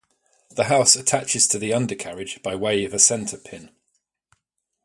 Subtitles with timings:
[0.55, 3.69] The house attaches to the undercarriage by way of a center pin.